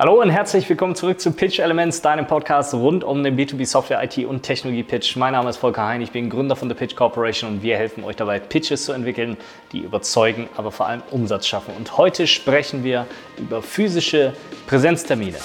[0.00, 4.00] Hallo und herzlich willkommen zurück zu Pitch Elements, deinem Podcast rund um den B2B Software,
[4.04, 5.16] IT und Technologie Pitch.
[5.16, 8.04] Mein Name ist Volker Hein, ich bin Gründer von The Pitch Corporation und wir helfen
[8.04, 9.36] euch dabei, Pitches zu entwickeln,
[9.72, 11.74] die überzeugen, aber vor allem Umsatz schaffen.
[11.76, 13.08] Und heute sprechen wir
[13.38, 14.34] über physische
[14.68, 15.38] Präsenztermine.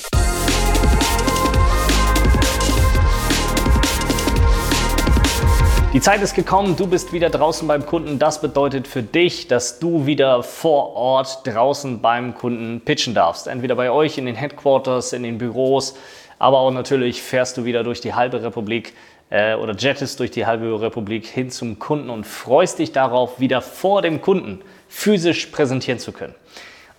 [5.93, 8.17] Die Zeit ist gekommen, du bist wieder draußen beim Kunden.
[8.17, 13.45] Das bedeutet für dich, dass du wieder vor Ort draußen beim Kunden pitchen darfst.
[13.45, 15.95] Entweder bei euch in den Headquarters, in den Büros,
[16.39, 18.95] aber auch natürlich fährst du wieder durch die halbe Republik
[19.29, 23.61] äh, oder jettest durch die halbe Republik hin zum Kunden und freust dich darauf, wieder
[23.61, 26.33] vor dem Kunden physisch präsentieren zu können.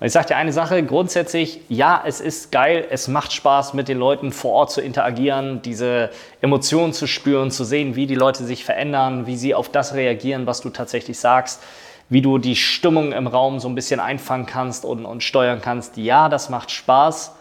[0.05, 3.89] Und ich sage dir eine Sache, grundsätzlich, ja, es ist geil, es macht Spaß, mit
[3.89, 6.11] den Leuten vor Ort zu interagieren, diese
[6.43, 10.47] Emotionen zu spüren, zu sehen, wie die Leute sich verändern, wie sie auf das reagieren,
[10.47, 11.63] was du tatsächlich sagst,
[12.11, 15.97] wie du die Stimmung im Raum so ein bisschen einfangen kannst und, und steuern kannst.
[15.97, 17.33] Ja, das macht Spaß,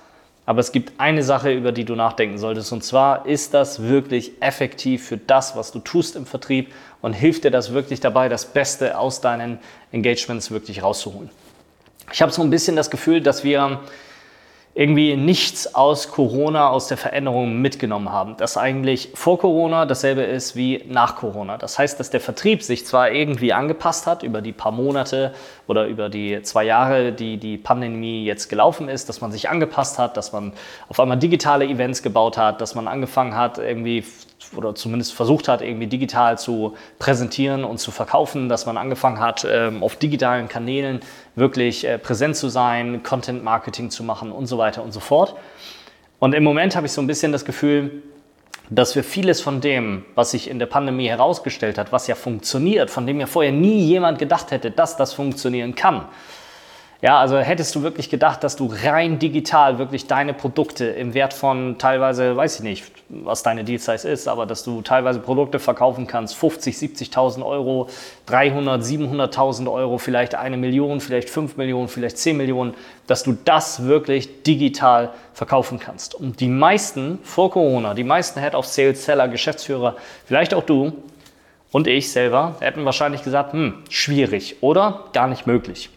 [0.45, 4.41] aber es gibt eine Sache, über die du nachdenken solltest, und zwar, ist das wirklich
[4.41, 8.46] effektiv für das, was du tust im Vertrieb und hilft dir das wirklich dabei, das
[8.46, 9.59] Beste aus deinen
[9.91, 11.30] Engagements wirklich rauszuholen?
[12.12, 13.79] Ich habe so ein bisschen das Gefühl, dass wir
[14.76, 18.37] irgendwie nichts aus Corona, aus der Veränderung mitgenommen haben.
[18.37, 21.57] Dass eigentlich vor Corona dasselbe ist wie nach Corona.
[21.57, 25.34] Das heißt, dass der Vertrieb sich zwar irgendwie angepasst hat über die paar Monate
[25.67, 29.99] oder über die zwei Jahre, die die Pandemie jetzt gelaufen ist, dass man sich angepasst
[29.99, 30.53] hat, dass man
[30.89, 34.03] auf einmal digitale Events gebaut hat, dass man angefangen hat, irgendwie
[34.55, 39.47] oder zumindest versucht hat, irgendwie digital zu präsentieren und zu verkaufen, dass man angefangen hat,
[39.49, 40.99] ähm, auf digitalen Kanälen
[41.35, 45.35] wirklich äh, präsent zu sein, Content Marketing zu machen und so weiter und so fort.
[46.19, 48.03] Und im Moment habe ich so ein bisschen das Gefühl,
[48.69, 52.89] dass wir vieles von dem, was sich in der Pandemie herausgestellt hat, was ja funktioniert,
[52.89, 56.05] von dem ja vorher nie jemand gedacht hätte, dass das funktionieren kann,
[57.04, 61.34] ja, also hättest du wirklich gedacht, dass du rein digital wirklich deine Produkte im Wert
[61.34, 65.59] von teilweise, weiß ich nicht, was deine Deal Size ist, aber dass du teilweise Produkte
[65.59, 67.90] verkaufen kannst, 50, 70.000 Euro,
[68.28, 72.74] 300, 700.000 Euro, vielleicht eine Million, vielleicht 5 Millionen, vielleicht 10 Millionen,
[73.06, 76.16] dass du das wirklich digital verkaufen kannst.
[76.16, 80.94] Und die meisten vor Corona, die meisten Head of Sales, Seller, Geschäftsführer, vielleicht auch du
[81.74, 85.90] und ich selber, hätten wahrscheinlich gesagt, hm, schwierig oder gar nicht möglich.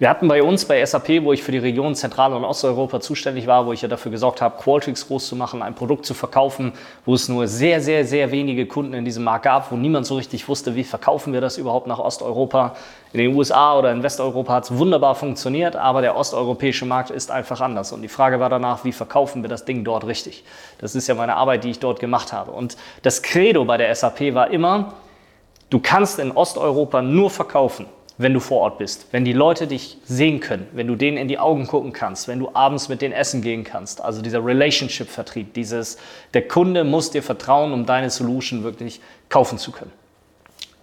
[0.00, 3.46] Wir hatten bei uns bei SAP, wo ich für die Region Zentral- und Osteuropa zuständig
[3.46, 6.72] war, wo ich ja dafür gesorgt habe, Qualtrics groß zu machen, ein Produkt zu verkaufen,
[7.06, 10.16] wo es nur sehr, sehr, sehr wenige Kunden in diesem Markt gab, wo niemand so
[10.16, 12.74] richtig wusste, wie verkaufen wir das überhaupt nach Osteuropa.
[13.12, 17.30] In den USA oder in Westeuropa hat es wunderbar funktioniert, aber der osteuropäische Markt ist
[17.30, 17.92] einfach anders.
[17.92, 20.42] Und die Frage war danach, wie verkaufen wir das Ding dort richtig?
[20.78, 22.50] Das ist ja meine Arbeit, die ich dort gemacht habe.
[22.50, 24.94] Und das Credo bei der SAP war immer,
[25.70, 29.98] du kannst in Osteuropa nur verkaufen, wenn du vor Ort bist, wenn die Leute dich
[30.04, 33.12] sehen können, wenn du denen in die Augen gucken kannst, wenn du abends mit denen
[33.12, 34.00] essen gehen kannst.
[34.00, 35.98] Also dieser Relationship-Vertrieb, dieses,
[36.32, 39.90] der Kunde muss dir vertrauen, um deine Solution wirklich kaufen zu können.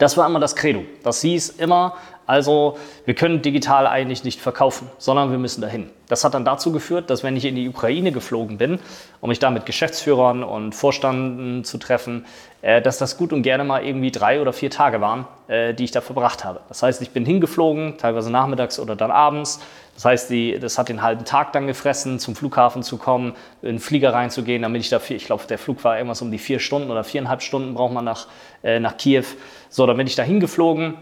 [0.01, 0.83] Das war immer das Credo.
[1.03, 1.93] Das hieß immer,
[2.25, 2.75] also
[3.05, 5.91] wir können digital eigentlich nicht verkaufen, sondern wir müssen dahin.
[6.07, 8.79] Das hat dann dazu geführt, dass wenn ich in die Ukraine geflogen bin,
[9.19, 12.25] um mich da mit Geschäftsführern und Vorstanden zu treffen,
[12.63, 15.83] äh, dass das gut und gerne mal irgendwie drei oder vier Tage waren, äh, die
[15.83, 16.61] ich da verbracht habe.
[16.67, 19.59] Das heißt, ich bin hingeflogen, teilweise nachmittags oder dann abends.
[19.95, 23.75] Das heißt, die, das hat den halben Tag dann gefressen, zum Flughafen zu kommen, in
[23.75, 26.39] den Flieger reinzugehen, damit ich da, vier, ich glaube, der Flug war irgendwas um die
[26.39, 28.27] vier Stunden oder viereinhalb Stunden braucht man nach,
[28.63, 29.25] äh, nach Kiew.
[29.73, 30.95] So, dann bin ich da hingeflogen,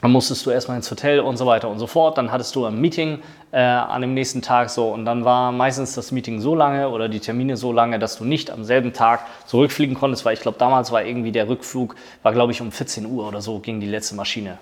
[0.00, 2.16] dann musstest du erstmal ins Hotel und so weiter und so fort.
[2.16, 3.18] Dann hattest du ein Meeting
[3.52, 7.10] äh, an dem nächsten Tag so und dann war meistens das Meeting so lange oder
[7.10, 10.56] die Termine so lange, dass du nicht am selben Tag zurückfliegen konntest, weil ich glaube,
[10.56, 13.86] damals war irgendwie der Rückflug, war glaube ich um 14 Uhr oder so ging die
[13.86, 14.56] letzte Maschine.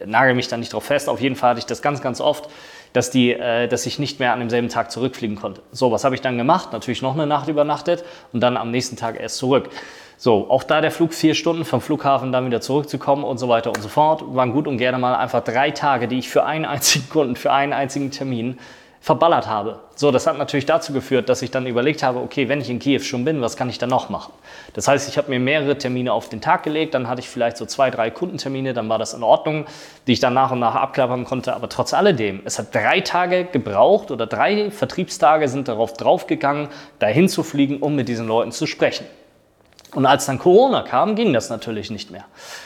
[0.00, 1.08] Äh, nagel mich da nicht drauf fest.
[1.08, 2.50] Auf jeden Fall hatte ich das ganz, ganz oft,
[2.92, 5.62] dass, die, äh, dass ich nicht mehr an demselben Tag zurückfliegen konnte.
[5.70, 6.72] So, was habe ich dann gemacht?
[6.72, 8.02] Natürlich noch eine Nacht übernachtet
[8.32, 9.68] und dann am nächsten Tag erst zurück.
[10.24, 13.68] So, auch da der Flug vier Stunden vom Flughafen dann wieder zurückzukommen und so weiter
[13.68, 16.64] und so fort, waren gut und gerne mal einfach drei Tage, die ich für einen
[16.64, 18.58] einzigen Kunden, für einen einzigen Termin
[19.02, 19.80] verballert habe.
[19.96, 22.78] So, das hat natürlich dazu geführt, dass ich dann überlegt habe, okay, wenn ich in
[22.78, 24.32] Kiew schon bin, was kann ich dann noch machen?
[24.72, 27.58] Das heißt, ich habe mir mehrere Termine auf den Tag gelegt, dann hatte ich vielleicht
[27.58, 29.66] so zwei, drei Kundentermine, dann war das in Ordnung,
[30.06, 31.54] die ich dann nach und nach abklappern konnte.
[31.54, 36.68] Aber trotz alledem, es hat drei Tage gebraucht oder drei Vertriebstage sind darauf draufgegangen,
[36.98, 39.04] dahin zu fliegen, um mit diesen Leuten zu sprechen.
[39.94, 42.24] Und als dann Corona kam, ging das natürlich nicht mehr.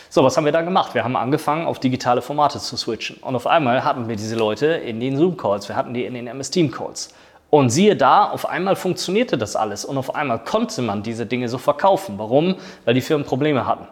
[0.09, 0.95] So, was haben wir da gemacht?
[0.95, 3.19] Wir haben angefangen, auf digitale Formate zu switchen.
[3.19, 6.27] Und auf einmal hatten wir diese Leute in den Zoom-Calls, wir hatten die in den
[6.27, 7.13] MS-Team-Calls.
[7.51, 11.49] Und siehe da, auf einmal funktionierte das alles und auf einmal konnte man diese Dinge
[11.49, 12.15] so verkaufen.
[12.19, 12.57] Warum?
[12.85, 13.87] Weil die Firmen Probleme hatten.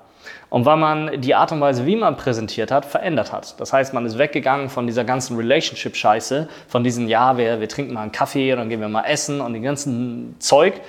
[0.48, 3.58] Und weil man die Art und Weise, wie man präsentiert hat, verändert hat.
[3.60, 7.94] Das heißt, man ist weggegangen von dieser ganzen Relationship-Scheiße, von diesem, ja, wir, wir trinken
[7.94, 10.80] mal einen Kaffee und dann gehen wir mal essen und dem ganzen Zeug,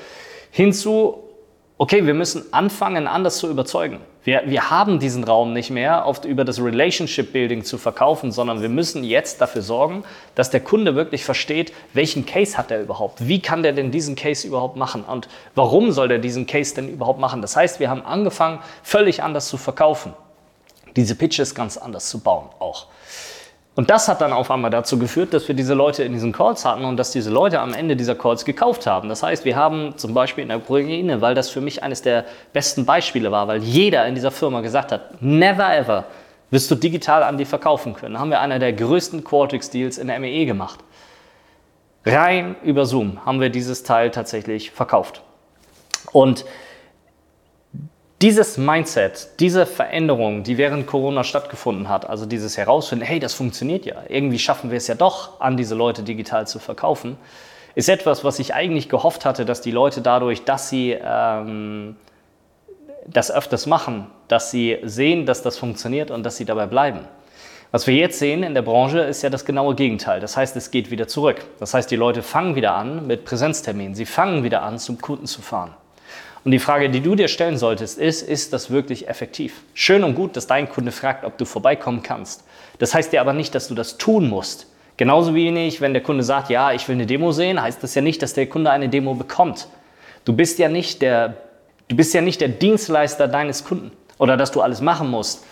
[0.51, 1.23] hinzu,
[1.77, 3.99] okay, wir müssen anfangen, anders zu überzeugen.
[4.23, 8.61] Wir, wir haben diesen Raum nicht mehr, oft über das Relationship Building zu verkaufen, sondern
[8.61, 10.03] wir müssen jetzt dafür sorgen,
[10.35, 13.27] dass der Kunde wirklich versteht, welchen Case hat er überhaupt?
[13.27, 15.03] Wie kann der denn diesen Case überhaupt machen?
[15.03, 17.41] Und warum soll der diesen Case denn überhaupt machen?
[17.41, 20.13] Das heißt, wir haben angefangen, völlig anders zu verkaufen.
[20.95, 22.87] Diese Pitches ganz anders zu bauen auch.
[23.77, 26.65] Und das hat dann auf einmal dazu geführt, dass wir diese Leute in diesen Calls
[26.65, 29.07] hatten und dass diese Leute am Ende dieser Calls gekauft haben.
[29.07, 32.25] Das heißt, wir haben zum Beispiel in der Ukraine, weil das für mich eines der
[32.53, 36.05] besten Beispiele war, weil jeder in dieser Firma gesagt hat, never ever
[36.49, 38.19] wirst du digital an die verkaufen können.
[38.19, 40.79] haben wir einer der größten Quartix-Deals in der MEE gemacht.
[42.03, 45.21] Rein über Zoom haben wir dieses Teil tatsächlich verkauft.
[46.11, 46.45] Und
[48.21, 53.85] dieses Mindset, diese Veränderung, die während Corona stattgefunden hat, also dieses Herausfinden, hey, das funktioniert
[53.85, 57.17] ja, irgendwie schaffen wir es ja doch, an diese Leute digital zu verkaufen,
[57.75, 61.95] ist etwas, was ich eigentlich gehofft hatte, dass die Leute dadurch, dass sie ähm,
[63.05, 67.01] das öfters machen, dass sie sehen, dass das funktioniert und dass sie dabei bleiben.
[67.71, 70.21] Was wir jetzt sehen in der Branche ist ja das genaue Gegenteil.
[70.21, 71.45] Das heißt, es geht wieder zurück.
[71.59, 73.93] Das heißt, die Leute fangen wieder an mit Präsenzterminen.
[73.93, 75.75] Sie fangen wieder an, zum Kunden zu fahren.
[76.47, 79.63] Und die Frage, die du dir stellen solltest, ist, ist das wirklich effektiv?
[79.73, 82.45] Schön und gut, dass dein Kunde fragt, ob du vorbeikommen kannst.
[82.79, 84.67] Das heißt dir aber nicht, dass du das tun musst.
[84.95, 88.01] Genauso wenig, wenn der Kunde sagt, ja, ich will eine Demo sehen, heißt das ja
[88.01, 89.67] nicht, dass der Kunde eine Demo bekommt.
[90.23, 91.35] Du bist ja nicht der,
[91.89, 95.43] du bist ja nicht der Dienstleister deines Kunden oder dass du alles machen musst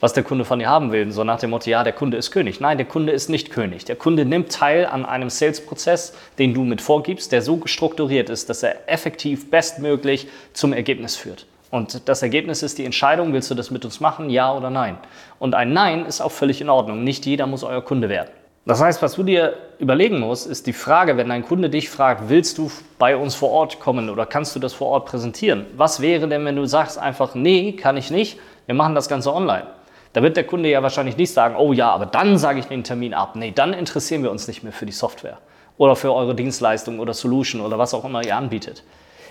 [0.00, 1.12] was der Kunde von dir haben will.
[1.12, 2.60] So nach dem Motto, ja, der Kunde ist König.
[2.60, 3.84] Nein, der Kunde ist nicht König.
[3.84, 8.48] Der Kunde nimmt teil an einem Sales-Prozess, den du mit vorgibst, der so strukturiert ist,
[8.48, 11.46] dass er effektiv bestmöglich zum Ergebnis führt.
[11.70, 14.98] Und das Ergebnis ist die Entscheidung, willst du das mit uns machen, ja oder nein?
[15.38, 17.04] Und ein Nein ist auch völlig in Ordnung.
[17.04, 18.30] Nicht jeder muss euer Kunde werden.
[18.66, 22.28] Das heißt, was du dir überlegen musst, ist die Frage, wenn dein Kunde dich fragt,
[22.28, 25.64] willst du bei uns vor Ort kommen oder kannst du das vor Ort präsentieren?
[25.76, 29.32] Was wäre denn, wenn du sagst einfach, nee, kann ich nicht, wir machen das Ganze
[29.32, 29.66] online?
[30.12, 32.82] Da wird der Kunde ja wahrscheinlich nicht sagen, oh ja, aber dann sage ich den
[32.82, 33.36] Termin ab.
[33.36, 35.38] Nee, dann interessieren wir uns nicht mehr für die Software
[35.78, 38.82] oder für eure Dienstleistung oder Solution oder was auch immer ihr anbietet.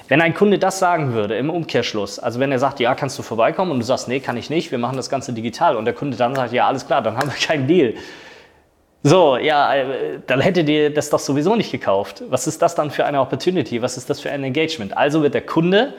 [0.08, 3.24] Wenn ein Kunde das sagen würde im Umkehrschluss, also wenn er sagt, ja, kannst du
[3.24, 5.94] vorbeikommen und du sagst, nee, kann ich nicht, wir machen das Ganze digital und der
[5.94, 7.94] Kunde dann sagt, ja, alles klar, dann haben wir keinen Deal.
[9.04, 12.24] So, ja, äh, dann hättet ihr das doch sowieso nicht gekauft.
[12.30, 13.82] Was ist das dann für eine Opportunity?
[13.82, 14.98] Was ist das für ein Engagement?
[14.98, 15.94] Also wird der Kunde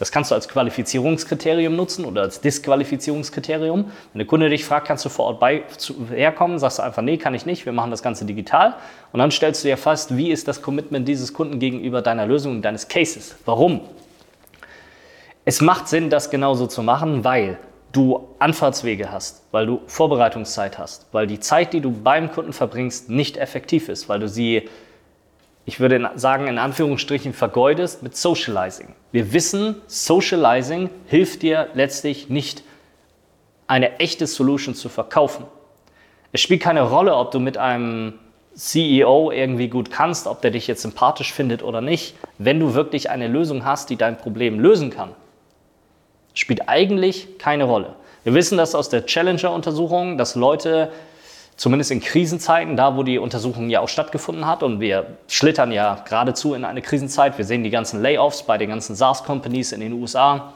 [0.00, 3.84] das kannst du als Qualifizierungskriterium nutzen oder als Disqualifizierungskriterium.
[4.12, 7.02] Wenn der Kunde dich fragt, kannst du vor Ort bei, zu, herkommen, sagst du einfach,
[7.02, 8.76] nee, kann ich nicht, wir machen das Ganze digital.
[9.12, 12.52] Und dann stellst du dir fest, wie ist das Commitment dieses Kunden gegenüber deiner Lösung
[12.52, 13.36] und deines Cases?
[13.44, 13.82] Warum?
[15.44, 17.58] Es macht Sinn, das genauso zu machen, weil
[17.92, 23.10] du Anfahrtswege hast, weil du Vorbereitungszeit hast, weil die Zeit, die du beim Kunden verbringst,
[23.10, 24.66] nicht effektiv ist, weil du sie
[25.66, 28.94] ich würde sagen, in Anführungsstrichen vergeudest mit Socializing.
[29.12, 32.62] Wir wissen, Socializing hilft dir letztlich nicht,
[33.66, 35.44] eine echte Solution zu verkaufen.
[36.32, 38.14] Es spielt keine Rolle, ob du mit einem
[38.54, 43.10] CEO irgendwie gut kannst, ob der dich jetzt sympathisch findet oder nicht, wenn du wirklich
[43.10, 45.14] eine Lösung hast, die dein Problem lösen kann.
[46.34, 47.94] Spielt eigentlich keine Rolle.
[48.24, 50.90] Wir wissen das aus der Challenger-Untersuchung, dass Leute
[51.60, 56.02] zumindest in Krisenzeiten, da wo die Untersuchung ja auch stattgefunden hat und wir schlittern ja
[56.08, 57.36] geradezu in eine Krisenzeit.
[57.36, 60.54] Wir sehen die ganzen Layoffs bei den ganzen SaaS-Companies in den USA.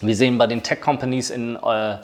[0.00, 1.96] Wir sehen bei den Tech-Companies in äh,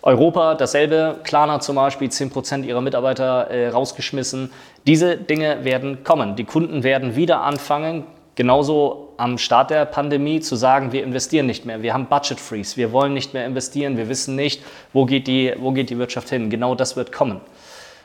[0.00, 1.16] Europa dasselbe.
[1.22, 4.50] Klarna zum Beispiel, 10% ihrer Mitarbeiter äh, rausgeschmissen.
[4.86, 6.34] Diese Dinge werden kommen.
[6.34, 8.04] Die Kunden werden wieder anfangen,
[8.36, 12.78] genauso am Start der Pandemie zu sagen, wir investieren nicht mehr, wir haben Budget Freeze,
[12.78, 14.62] wir wollen nicht mehr investieren, wir wissen nicht,
[14.94, 16.48] wo geht die, wo geht die Wirtschaft hin.
[16.48, 17.42] Genau das wird kommen.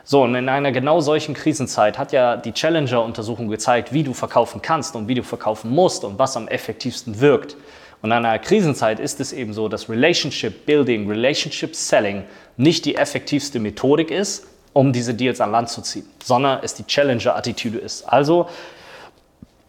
[0.09, 4.61] So, und in einer genau solchen Krisenzeit hat ja die Challenger-Untersuchung gezeigt, wie du verkaufen
[4.61, 7.57] kannst und wie du verkaufen musst und was am effektivsten wirkt.
[8.01, 12.23] Und in einer Krisenzeit ist es eben so, dass Relationship Building, Relationship Selling
[12.55, 16.85] nicht die effektivste Methodik ist, um diese Deals an Land zu ziehen, sondern es die
[16.85, 18.03] Challenger-Attitüde ist.
[18.03, 18.47] Also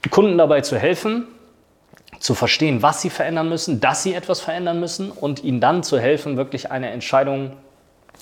[0.08, 1.26] Kunden dabei zu helfen,
[2.20, 5.98] zu verstehen, was sie verändern müssen, dass sie etwas verändern müssen und ihnen dann zu
[5.98, 7.54] helfen, wirklich eine Entscheidung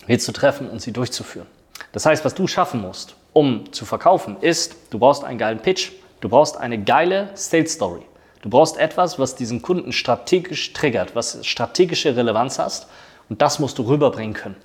[0.07, 1.47] hier zu treffen und sie durchzuführen.
[1.93, 5.93] Das heißt, was du schaffen musst, um zu verkaufen, ist, du brauchst einen geilen Pitch,
[6.21, 8.03] du brauchst eine geile Sales Story.
[8.43, 12.87] Du brauchst etwas, was diesen Kunden strategisch triggert, was strategische Relevanz hast
[13.29, 14.57] und das musst du rüberbringen können.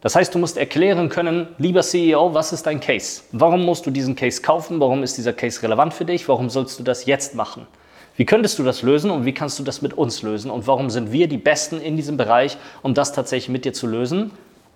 [0.00, 3.22] Das heißt, du musst erklären können, lieber CEO, was ist dein Case?
[3.32, 4.78] Warum musst du diesen Case kaufen?
[4.78, 6.28] Warum ist dieser Case relevant für dich?
[6.28, 7.66] Warum sollst du das jetzt machen?
[8.16, 10.50] Wie könntest du das lösen und wie kannst du das mit uns lösen?
[10.50, 13.86] Und warum sind wir die Besten in diesem Bereich, um das tatsächlich mit dir zu
[13.86, 14.30] lösen?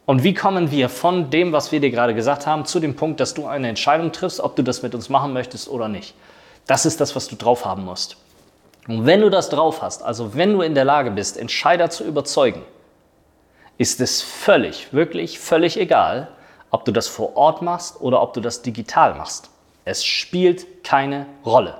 [0.08, 3.20] Und wie kommen wir von dem, was wir dir gerade gesagt haben, zu dem Punkt,
[3.20, 6.14] dass du eine Entscheidung triffst, ob du das mit uns machen möchtest oder nicht?
[6.66, 8.16] Das ist das, was du drauf haben musst.
[8.86, 12.04] Und wenn du das drauf hast, also wenn du in der Lage bist, Entscheider zu
[12.04, 12.62] überzeugen,
[13.76, 16.28] ist es völlig, wirklich völlig egal,
[16.70, 19.50] ob du das vor Ort machst oder ob du das digital machst.
[19.84, 21.74] Es spielt keine Rolle.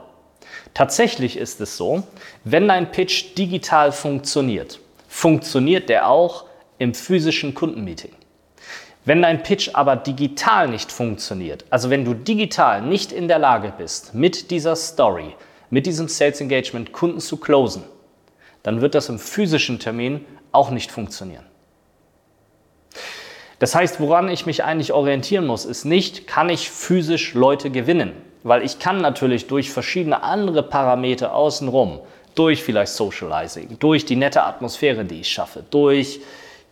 [0.74, 2.02] Tatsächlich ist es so,
[2.44, 6.44] wenn dein Pitch digital funktioniert, funktioniert der auch
[6.76, 8.17] im physischen Kundenmeeting.
[9.08, 13.72] Wenn dein Pitch aber digital nicht funktioniert, also wenn du digital nicht in der Lage
[13.74, 15.34] bist, mit dieser Story,
[15.70, 17.84] mit diesem Sales Engagement Kunden zu closen,
[18.62, 21.46] dann wird das im physischen Termin auch nicht funktionieren.
[23.60, 28.12] Das heißt, woran ich mich eigentlich orientieren muss, ist nicht, kann ich physisch Leute gewinnen?
[28.42, 32.00] Weil ich kann natürlich durch verschiedene andere Parameter außenrum,
[32.34, 36.20] durch vielleicht Socializing, durch die nette Atmosphäre, die ich schaffe, durch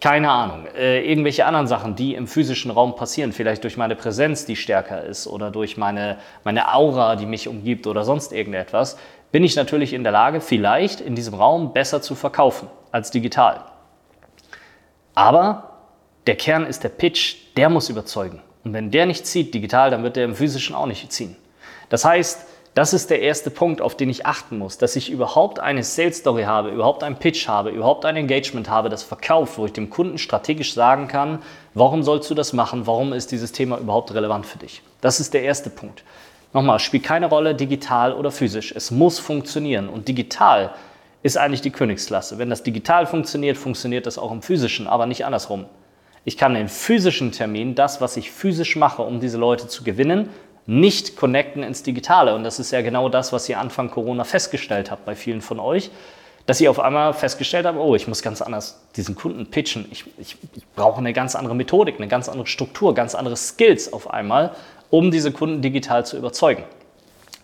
[0.01, 4.45] keine Ahnung, äh, irgendwelche anderen Sachen, die im physischen Raum passieren, vielleicht durch meine Präsenz,
[4.45, 8.99] die stärker ist oder durch meine, meine Aura, die mich umgibt oder sonst irgendetwas,
[9.33, 13.65] bin ich natürlich in der Lage, vielleicht in diesem Raum besser zu verkaufen als digital.
[15.15, 15.73] Aber
[16.27, 18.43] der Kern ist der Pitch, der muss überzeugen.
[18.65, 21.37] Und wenn der nicht zieht digital, dann wird der im physischen auch nicht ziehen.
[21.89, 25.61] Das heißt, das ist der erste Punkt, auf den ich achten muss, dass ich überhaupt
[25.61, 29.65] eine Sales Story habe, überhaupt einen Pitch habe, überhaupt ein Engagement habe, das verkauft, wo
[29.65, 31.39] ich dem Kunden strategisch sagen kann,
[31.73, 34.83] warum sollst du das machen, warum ist dieses Thema überhaupt relevant für dich.
[35.01, 36.05] Das ist der erste Punkt.
[36.53, 38.75] Nochmal, spielt keine Rolle, digital oder physisch.
[38.77, 39.89] Es muss funktionieren.
[39.89, 40.75] Und digital
[41.23, 42.37] ist eigentlich die Königsklasse.
[42.37, 45.65] Wenn das digital funktioniert, funktioniert das auch im physischen, aber nicht andersrum.
[46.27, 50.29] Ich kann den physischen Termin, das, was ich physisch mache, um diese Leute zu gewinnen,
[50.67, 52.35] nicht connecten ins Digitale.
[52.35, 55.61] Und das ist ja genau das, was ihr Anfang Corona festgestellt habt bei vielen von
[55.61, 55.91] euch,
[56.45, 59.87] dass ihr auf einmal festgestellt habt, oh, ich muss ganz anders diesen Kunden pitchen.
[59.91, 63.93] Ich, ich, ich brauche eine ganz andere Methodik, eine ganz andere Struktur, ganz andere Skills
[63.93, 64.55] auf einmal,
[64.91, 66.65] um diese Kunden digital zu überzeugen.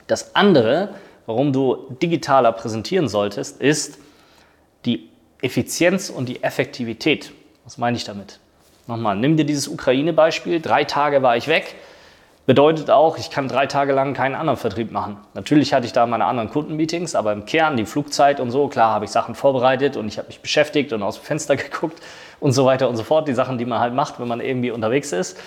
[0.07, 0.95] Das andere,
[1.27, 3.99] warum du digitaler präsentieren solltest, ist
[4.85, 5.09] die
[5.41, 7.33] Effizienz und die Effektivität.
[7.65, 8.39] Was meine ich damit?
[8.89, 10.61] Nochmal, nimm dir dieses Ukraine-Beispiel.
[10.61, 11.77] Drei Tage war ich weg
[12.45, 15.17] Bedeutet auch, ich kann drei Tage lang keinen anderen Vertrieb machen.
[15.35, 18.93] Natürlich hatte ich da meine anderen Kundenmeetings, aber im Kern, die Flugzeit und so, klar
[18.93, 22.03] habe ich Sachen vorbereitet und ich habe mich beschäftigt und aus dem Fenster geguckt
[22.41, 23.29] und so weiter und so fort.
[23.29, 25.39] Die Sachen, die man halt macht, wenn man irgendwie unterwegs ist.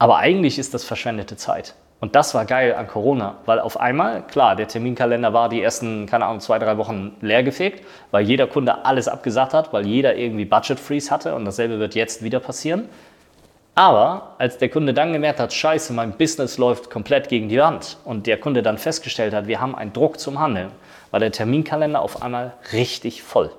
[0.00, 1.74] Aber eigentlich ist das verschwendete Zeit.
[2.00, 6.06] Und das war geil an Corona, weil auf einmal, klar, der Terminkalender war die ersten,
[6.06, 10.46] keine Ahnung, zwei, drei Wochen leergefegt, weil jeder Kunde alles abgesagt hat, weil jeder irgendwie
[10.46, 12.88] Budget Freeze hatte und dasselbe wird jetzt wieder passieren.
[13.74, 17.98] Aber als der Kunde dann gemerkt hat, scheiße, mein Business läuft komplett gegen die Wand
[18.04, 20.70] und der Kunde dann festgestellt hat, wir haben einen Druck zum Handeln,
[21.10, 23.50] war der Terminkalender auf einmal richtig voll.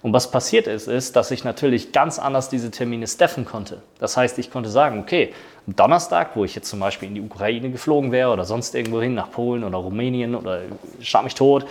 [0.00, 3.82] Und was passiert ist, ist, dass ich natürlich ganz anders diese Termine steffen konnte.
[3.98, 5.34] Das heißt, ich konnte sagen, okay,
[5.66, 9.00] am Donnerstag, wo ich jetzt zum Beispiel in die Ukraine geflogen wäre oder sonst irgendwo
[9.00, 10.60] hin, nach Polen oder Rumänien oder
[11.00, 11.66] schlag mich tot,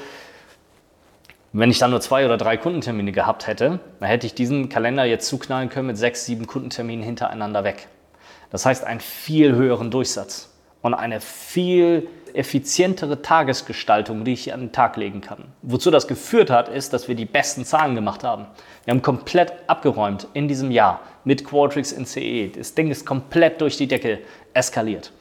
[1.59, 5.05] wenn ich dann nur zwei oder drei Kundentermine gehabt hätte, dann hätte ich diesen Kalender
[5.05, 7.87] jetzt zuknallen können mit sechs, sieben Kundenterminen hintereinander weg.
[8.51, 14.71] Das heißt, einen viel höheren Durchsatz und eine viel effizientere Tagesgestaltung, die ich an den
[14.71, 15.45] Tag legen kann.
[15.63, 18.45] Wozu das geführt hat, ist, dass wir die besten Zahlen gemacht haben.
[18.85, 22.49] Wir haben komplett abgeräumt in diesem Jahr mit Qualtrics in CE.
[22.49, 24.19] Das Ding ist komplett durch die Decke
[24.53, 25.11] eskaliert.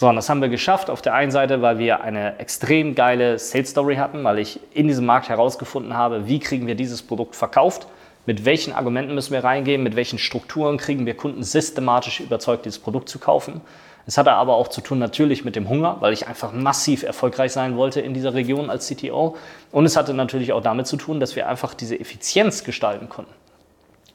[0.00, 0.90] So, und das haben wir geschafft.
[0.90, 4.86] Auf der einen Seite, weil wir eine extrem geile Sales Story hatten, weil ich in
[4.86, 7.88] diesem Markt herausgefunden habe, wie kriegen wir dieses Produkt verkauft,
[8.24, 12.78] mit welchen Argumenten müssen wir reingehen, mit welchen Strukturen kriegen wir Kunden systematisch überzeugt, dieses
[12.78, 13.60] Produkt zu kaufen.
[14.06, 17.50] Es hatte aber auch zu tun natürlich mit dem Hunger, weil ich einfach massiv erfolgreich
[17.50, 19.36] sein wollte in dieser Region als CTO.
[19.72, 23.32] Und es hatte natürlich auch damit zu tun, dass wir einfach diese Effizienz gestalten konnten.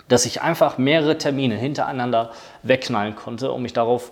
[0.08, 4.12] Dass ich einfach mehrere Termine hintereinander wegknallen konnte, um mich darauf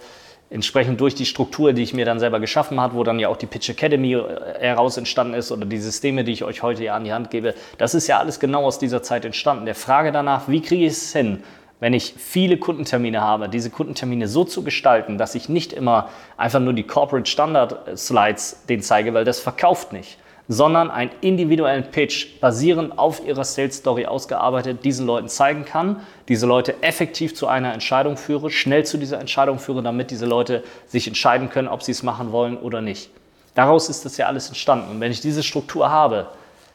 [0.51, 3.37] entsprechend durch die Struktur, die ich mir dann selber geschaffen habe, wo dann ja auch
[3.37, 6.95] die Pitch Academy äh, heraus entstanden ist oder die Systeme, die ich euch heute ja
[6.95, 9.65] an die Hand gebe, das ist ja alles genau aus dieser Zeit entstanden.
[9.65, 11.41] Der Frage danach, wie kriege ich es hin,
[11.79, 16.59] wenn ich viele Kundentermine habe, diese Kundentermine so zu gestalten, dass ich nicht immer einfach
[16.59, 20.17] nur die Corporate Standard Slides den zeige, weil das verkauft nicht,
[20.51, 26.45] sondern einen individuellen Pitch basierend auf ihrer Sales Story ausgearbeitet diesen Leuten zeigen kann, diese
[26.45, 31.07] Leute effektiv zu einer Entscheidung führe, schnell zu dieser Entscheidung führe, damit diese Leute sich
[31.07, 33.09] entscheiden können, ob sie es machen wollen oder nicht.
[33.55, 34.91] Daraus ist das ja alles entstanden.
[34.91, 36.27] Und wenn ich diese Struktur habe,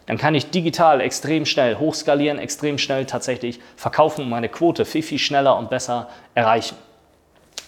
[0.06, 5.02] dann kann ich digital extrem schnell hochskalieren, extrem schnell tatsächlich verkaufen und meine Quote viel,
[5.02, 6.76] viel schneller und besser erreichen.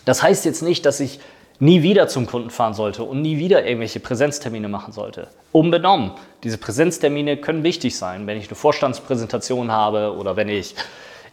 [0.07, 1.21] Das heißt jetzt nicht, dass ich
[1.61, 5.29] nie wieder zum Kunden fahren sollte und nie wieder irgendwelche Präsenztermine machen sollte.
[5.53, 6.12] Unbenommen,
[6.45, 10.75] diese Präsenztermine können wichtig sein, wenn ich eine Vorstandspräsentation habe oder wenn ich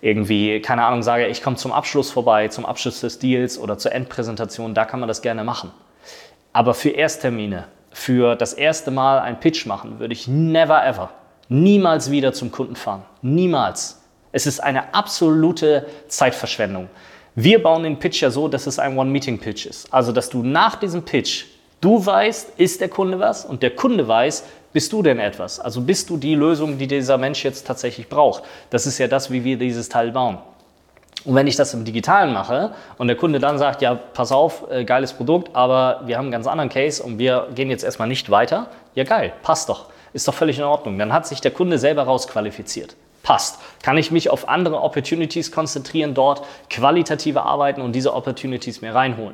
[0.01, 3.91] irgendwie, keine Ahnung, sage, ich komme zum Abschluss vorbei, zum Abschluss des Deals oder zur
[3.91, 5.71] Endpräsentation, da kann man das gerne machen.
[6.53, 11.09] Aber für Ersttermine, für das erste Mal einen Pitch machen, würde ich never ever,
[11.49, 13.03] niemals wieder zum Kunden fahren.
[13.21, 14.01] Niemals.
[14.31, 16.89] Es ist eine absolute Zeitverschwendung.
[17.37, 19.93] Wir bauen den Pitch ja so, dass es ein One-Meeting-Pitch ist.
[19.93, 21.45] Also, dass du nach diesem Pitch,
[21.81, 25.59] du weißt, ist der Kunde was und der Kunde weiß, bist du denn etwas?
[25.59, 28.43] Also bist du die Lösung, die dieser Mensch jetzt tatsächlich braucht?
[28.69, 30.37] Das ist ja das, wie wir dieses Teil bauen.
[31.25, 34.69] Und wenn ich das im Digitalen mache und der Kunde dann sagt, ja, pass auf,
[34.69, 38.07] äh, geiles Produkt, aber wir haben einen ganz anderen Case und wir gehen jetzt erstmal
[38.07, 40.97] nicht weiter, ja geil, passt doch, ist doch völlig in Ordnung.
[40.97, 42.95] Dann hat sich der Kunde selber rausqualifiziert.
[43.25, 43.59] Passt.
[43.81, 49.33] Kann ich mich auf andere Opportunities konzentrieren, dort qualitative arbeiten und diese Opportunities mir reinholen.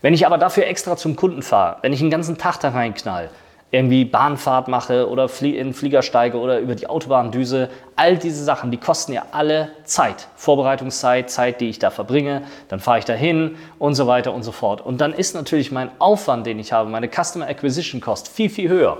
[0.00, 3.30] Wenn ich aber dafür extra zum Kunden fahre, wenn ich einen ganzen Tag da reinknall,
[3.70, 7.70] irgendwie Bahnfahrt mache oder in den Flieger steige oder über die Autobahn düse.
[7.94, 10.26] All diese Sachen, die kosten ja alle Zeit.
[10.36, 12.42] Vorbereitungszeit, Zeit, die ich da verbringe.
[12.68, 14.82] Dann fahre ich dahin und so weiter und so fort.
[14.82, 18.68] Und dann ist natürlich mein Aufwand, den ich habe, meine Customer Acquisition Cost viel, viel
[18.68, 18.98] höher,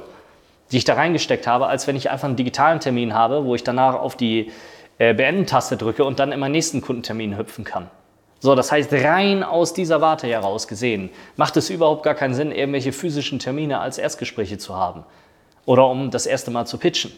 [0.73, 3.62] die ich da reingesteckt habe, als wenn ich einfach einen digitalen Termin habe, wo ich
[3.62, 4.50] danach auf die
[4.99, 7.88] äh, Beenden-Taste drücke und dann in meinen nächsten Kundentermin hüpfen kann.
[8.41, 12.50] So, das heißt, rein aus dieser Warte heraus gesehen, macht es überhaupt gar keinen Sinn,
[12.50, 15.05] irgendwelche physischen Termine als Erstgespräche zu haben
[15.64, 17.12] oder um das erste Mal zu pitchen.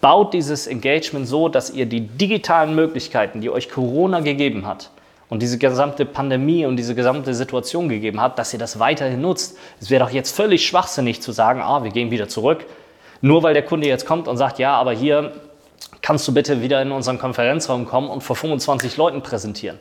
[0.00, 4.90] Baut dieses Engagement so, dass ihr die digitalen Möglichkeiten, die euch Corona gegeben hat
[5.32, 9.56] und diese gesamte Pandemie und diese gesamte Situation gegeben hat, dass ihr das weiterhin nutzt.
[9.80, 12.66] Es wäre doch jetzt völlig schwachsinnig zu sagen, ah, wir gehen wieder zurück,
[13.22, 15.32] nur weil der Kunde jetzt kommt und sagt, ja, aber hier
[16.02, 19.78] kannst du bitte wieder in unseren Konferenzraum kommen und vor 25 Leuten präsentieren.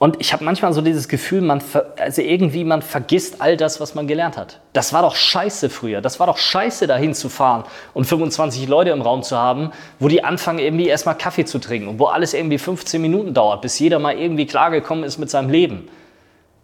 [0.00, 1.62] Und ich habe manchmal so dieses Gefühl, man
[1.98, 4.60] also irgendwie man vergisst all das, was man gelernt hat.
[4.72, 6.00] Das war doch scheiße früher.
[6.00, 10.08] Das war doch scheiße, dahin zu fahren und 25 Leute im Raum zu haben, wo
[10.08, 13.78] die anfangen, irgendwie erstmal Kaffee zu trinken und wo alles irgendwie 15 Minuten dauert, bis
[13.78, 15.86] jeder mal irgendwie klargekommen ist mit seinem Leben.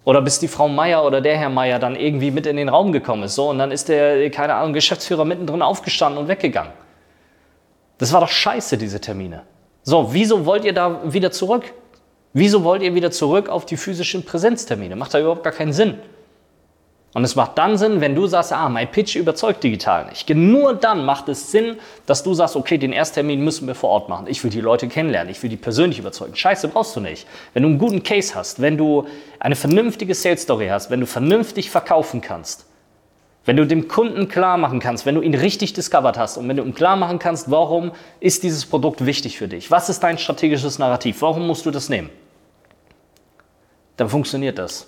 [0.04, 2.90] Oder bis die Frau Meier oder der Herr Meier dann irgendwie mit in den Raum
[2.90, 3.34] gekommen ist.
[3.34, 6.72] So, und dann ist der, keine Ahnung, Geschäftsführer mittendrin aufgestanden und weggegangen.
[7.98, 9.42] Das war doch scheiße, diese Termine.
[9.82, 11.74] So, wieso wollt ihr da wieder zurück?
[12.38, 14.94] Wieso wollt ihr wieder zurück auf die physischen Präsenztermine?
[14.94, 15.94] Macht da überhaupt gar keinen Sinn.
[17.14, 20.28] Und es macht dann Sinn, wenn du sagst, ah, mein Pitch überzeugt digital nicht.
[20.28, 24.10] Nur dann macht es Sinn, dass du sagst, okay, den Ersttermin müssen wir vor Ort
[24.10, 24.26] machen.
[24.28, 26.36] Ich will die Leute kennenlernen, ich will die persönlich überzeugen.
[26.36, 27.26] Scheiße brauchst du nicht.
[27.54, 29.06] Wenn du einen guten Case hast, wenn du
[29.40, 32.66] eine vernünftige Sales Story hast, wenn du vernünftig verkaufen kannst,
[33.46, 36.58] wenn du dem Kunden klar machen kannst, wenn du ihn richtig discovered hast und wenn
[36.58, 39.70] du ihm klar machen kannst, warum ist dieses Produkt wichtig für dich?
[39.70, 41.22] Was ist dein strategisches Narrativ?
[41.22, 42.10] Warum musst du das nehmen?
[43.96, 44.86] Dann funktioniert das.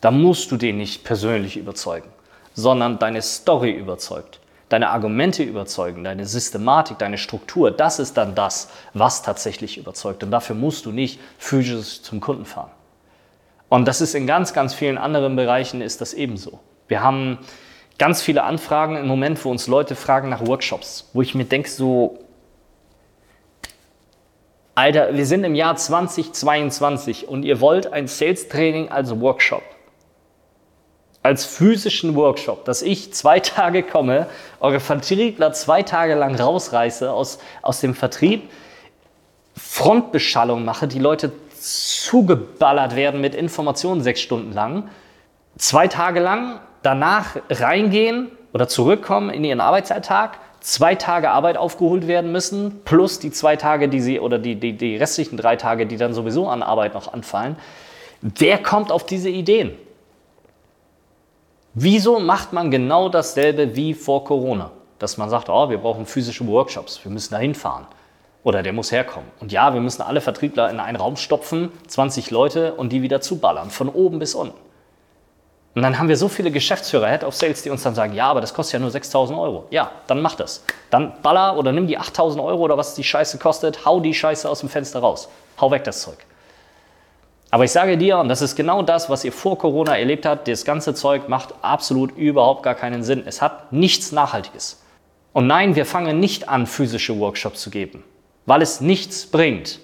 [0.00, 2.08] Da musst du den nicht persönlich überzeugen,
[2.54, 7.70] sondern deine Story überzeugt, deine Argumente überzeugen, deine Systematik, deine Struktur.
[7.70, 10.22] Das ist dann das, was tatsächlich überzeugt.
[10.22, 12.70] Und dafür musst du nicht physisch zum Kunden fahren.
[13.70, 16.60] Und das ist in ganz, ganz vielen anderen Bereichen ist das ebenso.
[16.86, 17.38] Wir haben
[17.98, 21.70] ganz viele Anfragen im Moment, wo uns Leute fragen nach Workshops, wo ich mir denke,
[21.70, 22.18] so,
[24.76, 29.62] Alter, wir sind im Jahr 2022 und ihr wollt ein Sales Training als Workshop.
[31.22, 34.26] Als physischen Workshop, dass ich zwei Tage komme,
[34.58, 38.50] eure Vertriebler zwei Tage lang rausreiße aus, aus dem Vertrieb,
[39.56, 44.90] Frontbeschallung mache, die Leute zugeballert werden mit Informationen sechs Stunden lang,
[45.56, 52.32] zwei Tage lang danach reingehen oder zurückkommen in ihren Arbeitsalltag, zwei Tage Arbeit aufgeholt werden
[52.32, 55.98] müssen, plus die zwei Tage, die sie oder die, die, die restlichen drei Tage, die
[55.98, 57.56] dann sowieso an Arbeit noch anfallen.
[58.22, 59.74] Wer kommt auf diese Ideen?
[61.74, 64.70] Wieso macht man genau dasselbe wie vor Corona?
[64.98, 67.86] Dass man sagt, oh, wir brauchen physische Workshops, wir müssen da hinfahren.
[68.42, 69.28] Oder der muss herkommen.
[69.40, 73.20] Und ja, wir müssen alle Vertriebler in einen Raum stopfen, 20 Leute und die wieder
[73.20, 74.56] zuballern, von oben bis unten.
[75.74, 78.28] Und dann haben wir so viele Geschäftsführer, Head of Sales, die uns dann sagen, ja,
[78.28, 79.64] aber das kostet ja nur 6.000 Euro.
[79.70, 80.64] Ja, dann mach das.
[80.90, 84.48] Dann baller oder nimm die 8.000 Euro oder was die Scheiße kostet, hau die Scheiße
[84.48, 85.28] aus dem Fenster raus.
[85.60, 86.18] Hau weg das Zeug.
[87.50, 90.48] Aber ich sage dir, und das ist genau das, was ihr vor Corona erlebt habt,
[90.48, 93.22] das ganze Zeug macht absolut überhaupt gar keinen Sinn.
[93.26, 94.82] Es hat nichts Nachhaltiges.
[95.32, 98.04] Und nein, wir fangen nicht an, physische Workshops zu geben,
[98.46, 99.80] weil es nichts bringt.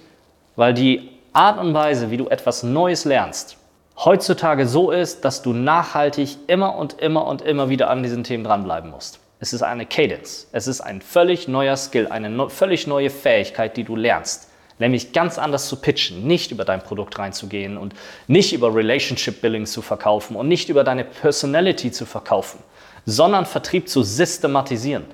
[0.54, 3.56] Weil die Art und Weise, wie du etwas Neues lernst,
[4.04, 8.44] heutzutage so ist, dass du nachhaltig immer und immer und immer wieder an diesen Themen
[8.44, 9.20] dranbleiben musst.
[9.38, 10.48] Es ist eine Cadence.
[10.52, 14.48] Es ist ein völlig neuer Skill, eine no völlig neue Fähigkeit, die du lernst.
[14.80, 17.94] nämlich ganz anders zu pitchen, nicht über dein Produkt reinzugehen und
[18.26, 22.60] nicht über Relationship Billing zu verkaufen und nicht über deine Personality zu verkaufen,
[23.06, 25.04] sondern Vertrieb zu systematisieren,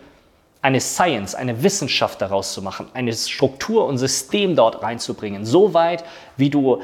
[0.63, 6.05] eine Science, eine Wissenschaft daraus zu machen, eine Struktur und System dort reinzubringen, so weit,
[6.37, 6.83] wie du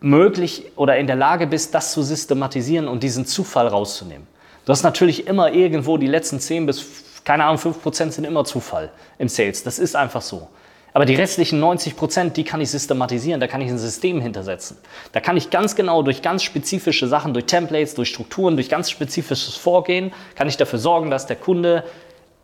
[0.00, 4.26] möglich oder in der Lage bist, das zu systematisieren und diesen Zufall rauszunehmen.
[4.64, 6.84] Du hast natürlich immer irgendwo die letzten 10 bis,
[7.24, 9.62] keine Ahnung, 5 Prozent sind immer Zufall im Sales.
[9.62, 10.48] Das ist einfach so.
[10.92, 14.76] Aber die restlichen 90 Prozent, die kann ich systematisieren, da kann ich ein System hintersetzen.
[15.12, 18.90] Da kann ich ganz genau durch ganz spezifische Sachen, durch Templates, durch Strukturen, durch ganz
[18.90, 21.84] spezifisches Vorgehen, kann ich dafür sorgen, dass der Kunde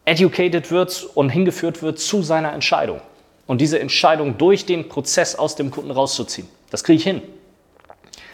[0.04, 3.00] educated wird und hingeführt wird zu seiner Entscheidung.
[3.48, 6.48] Und diese Entscheidung durch den Prozess aus dem Kunden rauszuziehen.
[6.70, 7.22] Das kriege ich hin.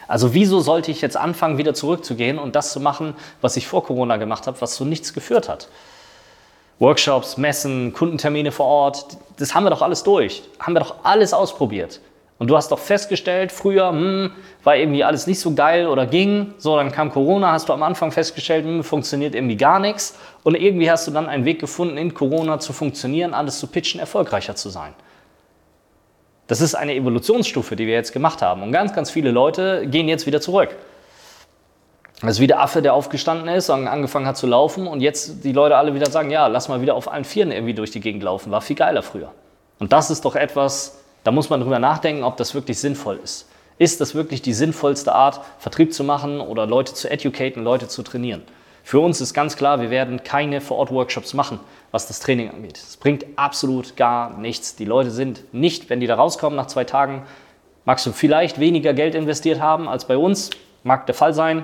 [0.07, 3.83] Also wieso sollte ich jetzt anfangen, wieder zurückzugehen und das zu machen, was ich vor
[3.83, 5.67] Corona gemacht habe, was zu nichts geführt hat?
[6.79, 10.43] Workshops, Messen, Kundentermine vor Ort, das haben wir doch alles durch.
[10.59, 12.01] Haben wir doch alles ausprobiert.
[12.39, 14.31] Und du hast doch festgestellt, früher hm,
[14.63, 16.53] war irgendwie alles nicht so geil oder ging.
[16.57, 20.17] So, dann kam Corona, hast du am Anfang festgestellt, hm, funktioniert irgendwie gar nichts.
[20.43, 23.99] Und irgendwie hast du dann einen Weg gefunden, in Corona zu funktionieren, alles zu pitchen,
[23.99, 24.93] erfolgreicher zu sein.
[26.47, 28.63] Das ist eine Evolutionsstufe, die wir jetzt gemacht haben.
[28.63, 30.75] Und ganz, ganz viele Leute gehen jetzt wieder zurück.
[32.21, 35.43] Das ist wie der Affe, der aufgestanden ist und angefangen hat zu laufen und jetzt
[35.43, 37.99] die Leute alle wieder sagen, ja, lass mal wieder auf allen Vieren irgendwie durch die
[37.99, 38.51] Gegend laufen.
[38.51, 39.31] War viel geiler früher.
[39.79, 43.49] Und das ist doch etwas, da muss man drüber nachdenken, ob das wirklich sinnvoll ist.
[43.77, 48.03] Ist das wirklich die sinnvollste Art, Vertrieb zu machen oder Leute zu educaten, Leute zu
[48.03, 48.43] trainieren?
[48.83, 51.59] Für uns ist ganz klar, wir werden keine Vor-Ort-Workshops machen,
[51.91, 52.77] was das Training angeht.
[52.77, 54.75] Es bringt absolut gar nichts.
[54.75, 57.23] Die Leute sind nicht, wenn die da rauskommen nach zwei Tagen,
[57.85, 60.49] magst du vielleicht weniger Geld investiert haben als bei uns,
[60.83, 61.63] mag der Fall sein,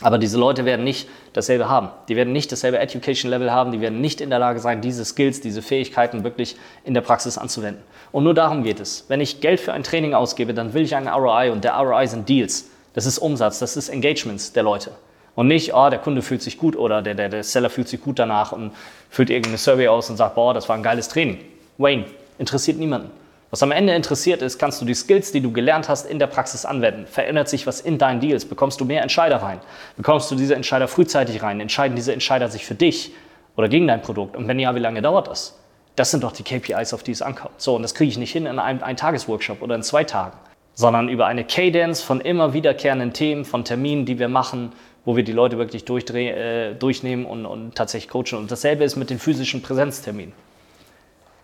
[0.00, 1.88] aber diese Leute werden nicht dasselbe haben.
[2.08, 5.04] Die werden nicht dasselbe Education Level haben, die werden nicht in der Lage sein, diese
[5.04, 7.82] Skills, diese Fähigkeiten wirklich in der Praxis anzuwenden.
[8.12, 9.06] Und nur darum geht es.
[9.08, 12.06] Wenn ich Geld für ein Training ausgebe, dann will ich einen ROI und der ROI
[12.06, 12.70] sind Deals.
[12.94, 14.92] Das ist Umsatz, das ist Engagements der Leute.
[15.38, 18.00] Und nicht, oh, der Kunde fühlt sich gut oder der, der, der Seller fühlt sich
[18.00, 18.72] gut danach und
[19.08, 21.38] füllt irgendeine Survey aus und sagt, boah, das war ein geiles Training.
[21.76, 22.06] Wayne,
[22.40, 23.12] interessiert niemanden.
[23.50, 26.26] Was am Ende interessiert ist, kannst du die Skills, die du gelernt hast, in der
[26.26, 27.06] Praxis anwenden.
[27.06, 28.46] Verändert sich was in deinen Deals?
[28.46, 29.60] Bekommst du mehr Entscheider rein?
[29.96, 31.60] Bekommst du diese Entscheider frühzeitig rein?
[31.60, 33.12] Entscheiden diese Entscheider sich für dich
[33.56, 34.36] oder gegen dein Produkt?
[34.36, 35.56] Und wenn ja, wie lange dauert das?
[35.94, 37.60] Das sind doch die KPIs, auf die es ankommt.
[37.60, 40.36] So, und das kriege ich nicht hin in einem, einem Tagesworkshop oder in zwei Tagen,
[40.74, 44.72] sondern über eine Cadence von immer wiederkehrenden Themen, von Terminen, die wir machen,
[45.08, 48.36] wo wir die Leute wirklich äh, durchnehmen und, und tatsächlich coachen.
[48.36, 50.34] Und dasselbe ist mit den physischen Präsenzterminen.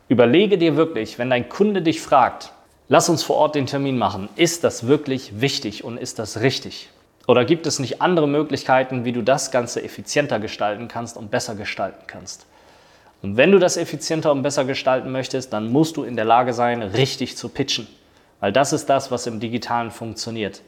[0.07, 2.53] Überlege dir wirklich, wenn dein Kunde dich fragt,
[2.88, 6.90] lass uns vor Ort den Termin machen, ist das wirklich wichtig und ist das richtig?
[7.27, 11.55] Oder gibt es nicht andere Möglichkeiten, wie du das Ganze effizienter gestalten kannst und besser
[11.55, 12.44] gestalten kannst?
[13.22, 16.53] Und wenn du das effizienter und besser gestalten möchtest, dann musst du in der Lage
[16.53, 17.87] sein, richtig zu pitchen.
[18.40, 20.61] Weil das ist das, was im Digitalen funktioniert.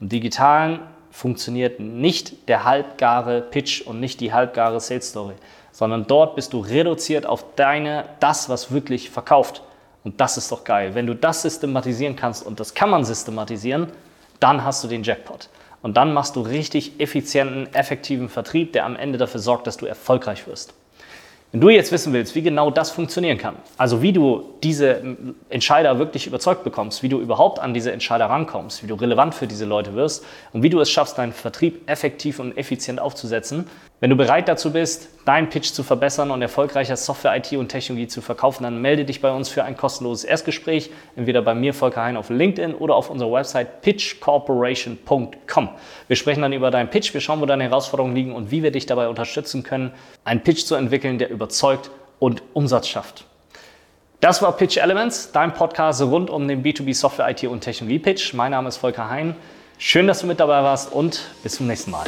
[0.00, 0.80] Im Digitalen
[1.10, 5.34] funktioniert nicht der halbgare Pitch und nicht die halbgare Sales Story,
[5.72, 9.62] sondern dort bist du reduziert auf deine, das, was wirklich verkauft.
[10.04, 10.94] Und das ist doch geil.
[10.94, 13.88] Wenn du das systematisieren kannst, und das kann man systematisieren,
[14.38, 15.48] dann hast du den Jackpot.
[15.82, 19.86] Und dann machst du richtig effizienten, effektiven Vertrieb, der am Ende dafür sorgt, dass du
[19.86, 20.74] erfolgreich wirst.
[21.52, 25.16] Wenn du jetzt wissen willst, wie genau das funktionieren kann, also wie du diese
[25.48, 29.48] Entscheider wirklich überzeugt bekommst, wie du überhaupt an diese Entscheider rankommst, wie du relevant für
[29.48, 33.66] diese Leute wirst und wie du es schaffst, deinen Vertrieb effektiv und effizient aufzusetzen,
[34.00, 38.08] wenn du bereit dazu bist, deinen Pitch zu verbessern und erfolgreicher Software, IT und Technologie
[38.08, 42.00] zu verkaufen, dann melde dich bei uns für ein kostenloses Erstgespräch, entweder bei mir, Volker
[42.02, 45.68] Hein, auf LinkedIn oder auf unserer Website pitchcorporation.com.
[46.08, 48.70] Wir sprechen dann über deinen Pitch, wir schauen, wo deine Herausforderungen liegen und wie wir
[48.70, 49.92] dich dabei unterstützen können,
[50.24, 53.24] einen Pitch zu entwickeln, der überzeugt und Umsatz schafft.
[54.20, 58.34] Das war Pitch Elements, dein Podcast rund um den B2B Software, IT und Technologie Pitch.
[58.34, 59.34] Mein Name ist Volker Hein.
[59.78, 62.04] Schön, dass du mit dabei warst und bis zum nächsten Mal.